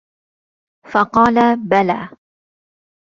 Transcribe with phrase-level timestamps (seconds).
[0.85, 2.09] فَقَالَ بَلَى